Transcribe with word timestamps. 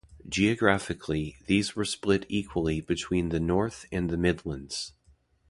Geographically, 0.27 1.37
these 1.45 1.75
were 1.75 1.85
split 1.85 2.25
equally 2.27 2.81
between 2.81 3.29
the 3.29 3.39
North 3.39 3.85
and 3.91 4.09
the 4.09 4.17
Midlands. 4.17 4.93